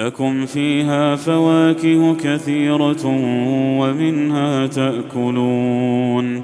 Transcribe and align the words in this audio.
لكم 0.00 0.46
فيها 0.46 1.16
فواكه 1.16 2.14
كثيرة 2.14 3.06
ومنها 3.80 4.66
تأكلون 4.66 6.42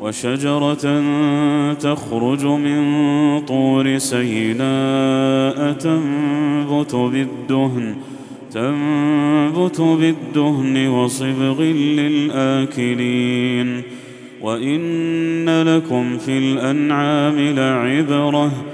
وشجرة 0.00 1.02
تخرج 1.72 2.44
من 2.46 2.80
طور 3.40 3.98
سيناء 3.98 5.72
تنبت 5.72 6.94
بالدهن 6.94 7.96
تنبت 8.52 9.80
بالدهن 9.80 10.88
وصبغ 10.88 11.62
للآكلين. 11.98 13.14
وإن 14.42 15.62
لكم 15.62 16.18
في 16.18 16.38
الأنعام 16.38 17.38
لعبرة 17.38 18.73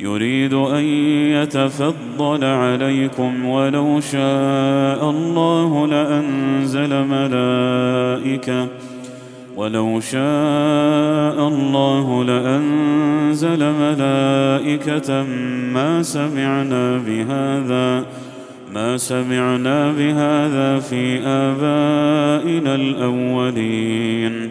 يريد 0.00 0.54
أن 0.54 0.84
يتفضل 1.32 2.44
عليكم 2.44 3.44
ولو 3.44 4.00
شاء 4.00 5.10
الله 5.10 5.86
لأنزل 5.86 7.04
ملائكة. 7.04 8.68
ولو 9.56 10.00
شاء 10.00 11.48
الله 11.48 12.24
لأنزل 12.24 13.72
ملائكة 13.72 15.22
ما 15.72 16.02
سمعنا 16.02 16.98
بهذا 17.06 18.06
ما 18.74 18.96
سمعنا 18.96 19.92
بهذا 19.92 20.78
في 20.78 21.20
آبائنا 21.20 22.74
الأولين. 22.74 24.50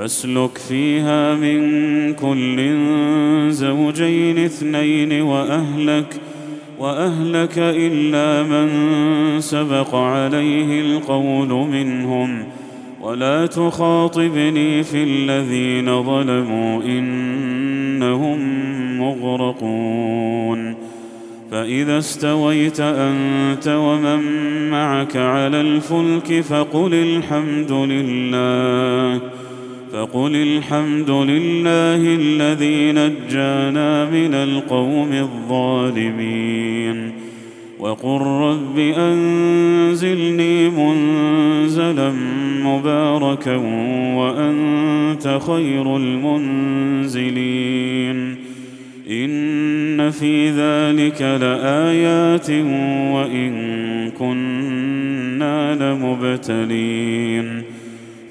فاسلك 0.00 0.58
فيها 0.58 1.34
من 1.34 1.60
كل 2.14 2.76
زوجين 3.50 4.38
اثنين 4.38 5.22
وأهلك 5.22 6.20
وأهلك 6.78 7.54
إلا 7.58 8.42
من 8.42 8.70
سبق 9.40 9.94
عليه 9.94 10.80
القول 10.80 11.48
منهم. 11.48 12.44
ولا 13.02 13.46
تخاطبني 13.46 14.82
في 14.82 15.04
الذين 15.04 16.02
ظلموا 16.02 16.82
إنهم 16.82 18.38
مغرقون. 18.98 20.74
فإذا 21.50 21.98
استويت 21.98 22.80
أنت 22.80 23.68
ومن 23.68 24.20
معك 24.70 25.16
على 25.16 25.60
الفلك 25.60 26.40
فقل 26.40 26.94
الحمد 26.94 27.72
لله. 27.72 29.20
فقل 29.92 30.36
الحمد 30.36 31.10
لله 31.10 31.96
الذي 31.96 32.92
نجانا 32.92 34.10
من 34.10 34.34
القوم 34.34 35.12
الظالمين. 35.12 37.12
وقل 37.78 38.20
رب 38.20 38.78
أنزلني 38.78 40.68
منزلا 40.68 42.12
مباركا 42.64 43.56
وأنت 44.16 45.38
خير 45.46 45.96
المنزلين. 45.96 47.30
إن 49.10 50.10
في 50.10 50.50
ذلك 50.50 51.22
لآيات 51.22 52.50
وإن 53.14 53.52
كنا 54.10 55.74
لمبتلين. 55.74 57.62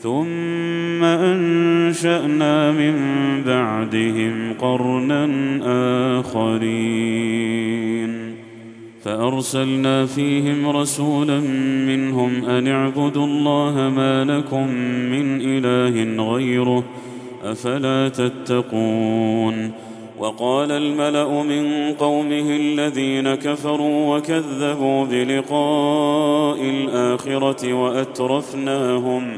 ثم 0.01 1.03
أنشأنا 1.03 2.71
من 2.71 2.95
بعدهم 3.43 4.53
قرنا 4.53 5.29
آخرين. 6.19 8.09
فأرسلنا 9.03 10.05
فيهم 10.05 10.69
رسولا 10.69 11.39
منهم 11.87 12.45
أن 12.45 12.67
اعبدوا 12.67 13.25
الله 13.25 13.91
ما 13.95 14.25
لكم 14.25 14.67
من 15.11 15.41
إله 15.41 16.23
غيره 16.33 16.83
أفلا 17.43 18.09
تتقون. 18.09 19.71
وقال 20.19 20.71
الملأ 20.71 21.43
من 21.43 21.93
قومه 21.93 22.55
الذين 22.55 23.35
كفروا 23.35 24.17
وكذبوا 24.17 25.05
بلقاء 25.05 26.61
الآخرة 26.61 27.73
وأترفناهم 27.73 29.37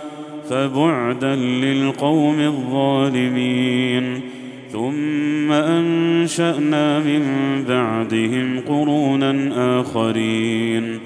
فبعدا 0.51 1.35
للقوم 1.35 2.39
الظالمين. 2.39 4.21
ثم 4.71 5.51
أنشأنا 5.51 6.99
من 6.99 7.23
بعدهم 7.69 8.59
قرونا 8.67 9.51
آخرين. 9.79 10.99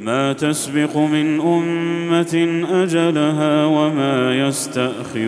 ما 0.00 0.32
تسبق 0.32 0.96
من 0.96 1.40
أمة 1.40 2.64
أجلها 2.72 3.64
وما 3.64 4.46
يستأخرون. 4.46 5.26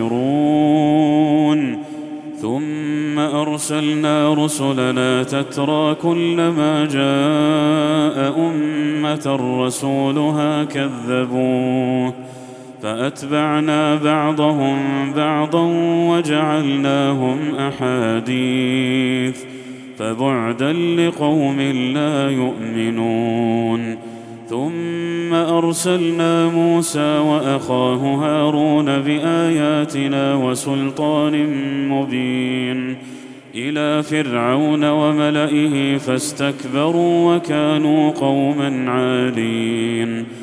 ثم 2.41 3.19
أرسلنا 3.19 4.33
رسلنا 4.33 5.23
تترى 5.23 5.95
كلما 5.95 6.85
جاء 6.85 8.39
أمة 8.39 9.39
رسولها 9.65 10.63
كذبوه. 10.63 12.32
فأتبعنا 12.83 13.95
بعضهم 13.95 14.77
بعضا 15.13 15.65
وجعلناهم 16.09 17.55
أحاديث 17.55 19.43
فبعدا 19.97 20.73
لقوم 20.73 21.61
لا 21.93 22.29
يؤمنون 22.29 23.97
ثم 24.49 25.33
أرسلنا 25.33 26.49
موسى 26.49 27.17
وأخاه 27.17 27.97
هارون 27.97 28.99
بآياتنا 28.99 30.35
وسلطان 30.35 31.47
مبين 31.89 32.95
إلى 33.55 34.03
فرعون 34.03 34.83
وملئه 34.85 35.97
فاستكبروا 35.97 37.35
وكانوا 37.35 38.11
قوما 38.11 38.91
عالين 38.91 40.42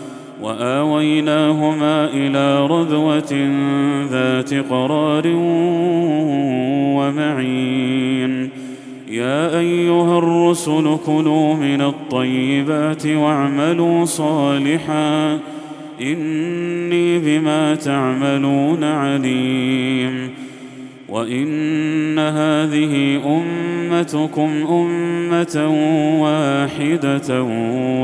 وآويناهما 0.41 2.09
إلى 2.13 2.65
ربوه 2.65 3.33
ذات 4.11 4.53
قرار 4.53 5.23
ومعين. 6.97 8.49
يا 9.09 9.59
أيها 9.59 10.17
الرسل 10.17 10.97
كلوا 11.05 11.53
من 11.53 11.81
الطيبات 11.81 13.07
واعملوا 13.07 14.05
صالحا. 14.05 15.39
إني 16.01 17.19
بما 17.19 17.75
تعملون 17.75 18.83
عليم. 18.83 20.40
وإن 21.11 22.19
هذه 22.19 23.21
أمتكم 23.25 24.49
أمة 24.69 25.67
واحدة 26.21 27.43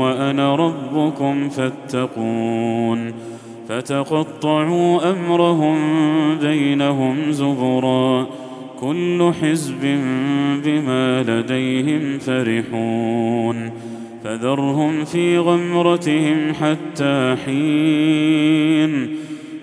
وأنا 0.00 0.56
ربكم 0.56 1.48
فاتقون 1.48 3.12
فتقطعوا 3.68 5.10
أمرهم 5.10 5.78
بينهم 6.38 7.32
زبرا 7.32 8.26
كل 8.80 9.32
حزب 9.42 9.82
بما 10.64 11.22
لديهم 11.22 12.18
فرحون 12.18 13.70
فذرهم 14.24 15.04
في 15.04 15.38
غمرتهم 15.38 16.54
حتى 16.54 17.36
حين 17.46 19.08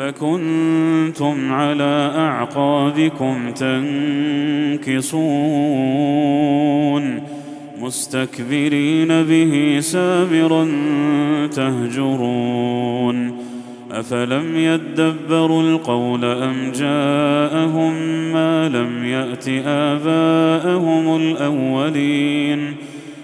فكنتم 0.00 1.52
على 1.52 2.12
أعقابكم 2.16 3.50
تنكصون 3.50 5.00
مستكبرين 7.80 9.08
به 9.22 9.78
سامرا 9.80 10.68
تهجرون 11.46 13.36
أفلم 13.92 14.56
يدبروا 14.56 15.62
القول 15.62 16.24
أم 16.24 16.72
جاءهم 16.72 17.92
ما 18.32 18.68
لم 18.68 19.04
يأت 19.04 19.48
آباءهم 19.66 21.16
الأولين 21.16 22.76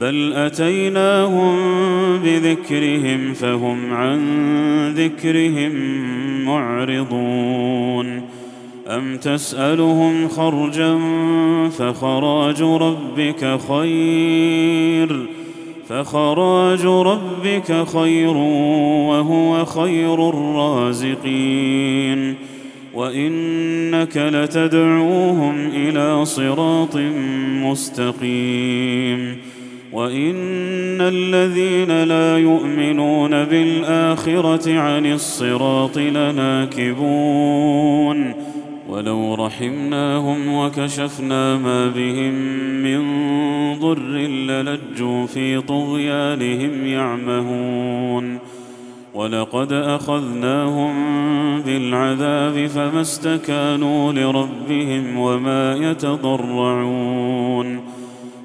بل 0.00 0.32
اتيناهم 0.34 1.56
بذكرهم 2.24 3.34
فهم 3.34 3.92
عن 3.92 4.20
ذكرهم 4.94 5.72
معرضون 6.44 8.22
ام 8.88 9.16
تسالهم 9.16 10.28
خرجا 10.28 10.98
فخراج 11.70 12.62
ربك 12.62 13.58
خير 13.68 15.26
فخراج 15.88 16.86
ربك 16.86 17.88
خير 17.88 18.36
وهو 19.08 19.64
خير 19.64 20.28
الرازقين 20.28 22.34
وانك 22.94 24.16
لتدعوهم 24.16 25.54
إلى 25.74 26.24
صراط 26.24 26.96
مستقيم 27.62 29.47
وان 29.92 31.00
الذين 31.00 32.04
لا 32.04 32.38
يؤمنون 32.38 33.44
بالاخره 33.44 34.78
عن 34.78 35.12
الصراط 35.12 35.98
لناكبون 35.98 37.68
ولو 38.88 39.34
رحمناهم 39.34 40.54
وكشفنا 40.54 41.56
ما 41.56 41.88
بهم 41.88 42.34
من 42.82 42.98
ضر 43.78 44.08
للجوا 44.26 45.26
في 45.26 45.60
طغيانهم 45.60 46.86
يعمهون 46.86 48.38
ولقد 49.14 49.72
اخذناهم 49.72 50.92
بالعذاب 51.60 52.66
فما 52.66 53.00
استكانوا 53.00 54.12
لربهم 54.12 55.18
وما 55.18 55.74
يتضرعون 55.74 57.18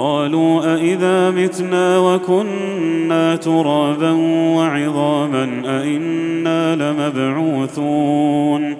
قالوا 0.00 0.74
أإذا 0.74 1.30
متنا 1.30 1.98
وكنا 1.98 3.36
ترابا 3.36 4.10
وعظاما 4.56 5.62
أإنا 5.66 6.76
لمبعوثون 6.76 8.76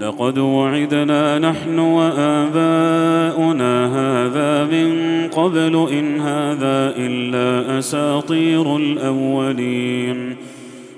لقد 0.00 0.38
وعدنا 0.38 1.38
نحن 1.38 1.78
وآباؤنا 1.78 3.86
هذا 3.86 4.64
من 4.64 4.92
قبل 5.28 5.88
إن 5.92 6.20
هذا 6.20 6.94
إلا 6.96 7.78
أساطير 7.78 8.76
الأولين 8.76 10.36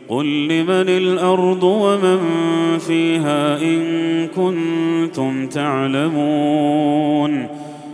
قل 0.09 0.49
لمن 0.49 0.89
الأرض 0.89 1.63
ومن 1.63 2.19
فيها 2.79 3.63
إن 3.63 4.27
كنتم 4.27 5.47
تعلمون 5.47 7.64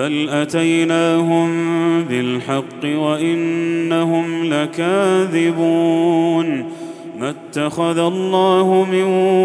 بل 0.00 0.28
اتيناهم 0.30 1.50
بالحق 2.04 2.84
وانهم 2.84 4.44
لكاذبون 4.44 5.84
ما 7.18 7.30
اتخذ 7.30 7.98
الله 7.98 8.86
من 8.92 9.02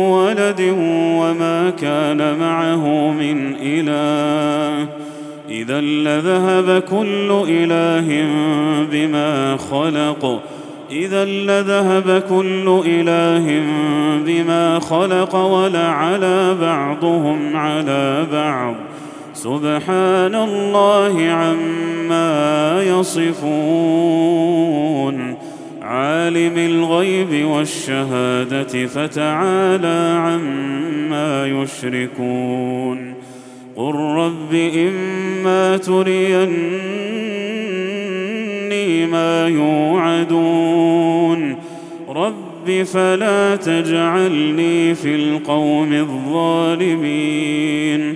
ولد 0.09 0.75
وما 1.19 1.69
كان 1.69 2.39
معه 2.39 3.11
من 3.11 3.55
اله 3.61 4.87
اذا 5.49 5.81
لذهب 5.81 6.81
كل 6.81 7.43
اله 7.47 8.27
بما 8.91 9.57
خلق 9.57 10.41
اذا 10.91 11.25
لذهب 11.25 12.23
كل 12.29 12.81
اله 12.85 13.61
بما 14.25 14.79
خلق 14.79 15.35
ولعلى 15.35 16.55
بعضهم 16.61 17.55
على 17.55 18.25
بعض 18.31 18.75
سبحان 19.45 20.33
الله 20.35 21.29
عما 21.29 22.83
يصفون. 22.83 23.35
عالم 25.81 26.57
الغيب 26.57 27.45
والشهادة 27.45 28.85
فتعالى 28.85 30.17
عما 30.19 31.47
يشركون. 31.47 33.13
قل 33.75 33.95
رب 33.95 34.53
إما 34.75 35.77
تريني 35.77 36.45
ما 39.05 39.47
يوعدون. 39.47 41.55
رب 42.09 42.83
فلا 42.83 43.55
تجعلني 43.55 44.95
في 44.95 45.15
القوم 45.15 45.93
الظالمين. 45.93 48.15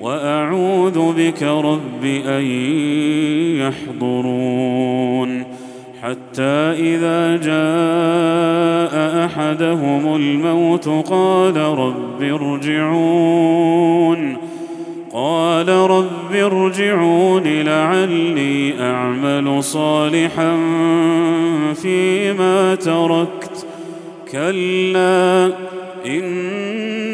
وأعوذ 0.00 1.12
بك 1.12 1.42
رب 1.42 2.04
أن 2.04 2.44
يحضرون. 3.60 5.44
حتى 6.02 6.74
إذا 6.78 7.36
جاء 7.36 9.24
أحدهم 9.24 10.16
الموت 10.16 10.88
قال 10.88 11.56
رب 11.56 12.22
ارجعون. 12.22 14.36
قال 15.12 15.68
رب 15.68 16.34
ارجعون 16.34 17.44
لعلي 17.44 18.80
أعمل 18.80 19.62
صالحا 19.62 20.56
فيما 21.74 22.74
تركت. 22.74 23.66
كلا 24.32 25.52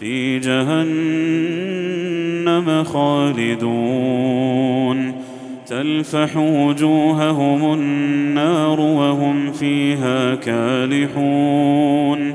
في 0.00 0.38
جهنم 0.38 0.84
خالدون. 2.84 3.68
تلفح 5.66 6.36
وجوههم 6.36 7.74
النار 7.74 8.80
وهم 8.80 9.52
فيها 9.52 10.34
كالحون. 10.34 12.34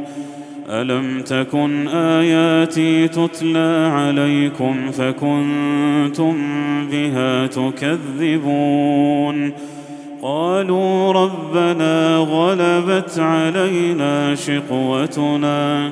ألم 0.69 1.21
تكن 1.21 1.87
آياتي 1.87 3.07
تتلى 3.07 3.91
عليكم 3.93 4.91
فكنتم 4.91 6.35
بها 6.91 7.47
تكذبون؟ 7.47 9.51
قالوا 10.21 11.11
ربنا 11.11 12.17
غلبت 12.17 13.19
علينا 13.19 14.35
شقوتنا. 14.35 15.91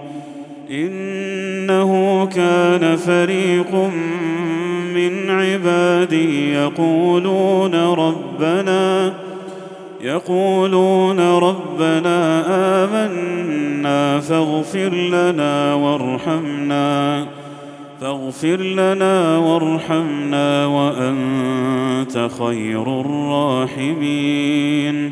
إنه 0.71 2.25
كان 2.25 2.95
فريق 2.95 3.75
من 4.93 5.29
عبادي 5.29 6.53
يقولون 6.53 7.75
ربنا 7.75 9.13
يقولون 10.01 11.19
ربنا 11.19 12.45
آمنا 12.83 14.19
فاغفر 14.19 14.93
لنا 14.93 15.73
وارحمنا 15.73 17.25
فاغفر 18.01 18.61
لنا 18.61 19.37
وارحمنا 19.37 20.65
وأنت 20.65 22.29
خير 22.39 23.01
الراحمين. 23.01 25.11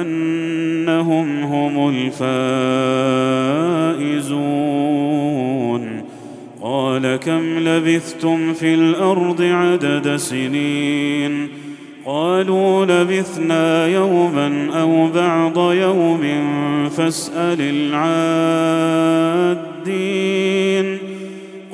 أنهم 0.00 1.42
هم 1.42 1.88
الفائزون. 1.88 2.20
قال 6.62 7.16
كم 7.16 7.58
لبثتم 7.58 8.52
في 8.52 8.74
الأرض 8.74 9.42
عدد 9.42 10.16
سنين؟ 10.16 11.48
قالوا 12.06 12.84
لبثنا 12.84 13.86
يوما 13.86 14.70
أو 14.80 15.08
بعض 15.08 15.72
يوم 15.72 16.20
فاسأل 16.88 17.60
العادين. 17.60 18.00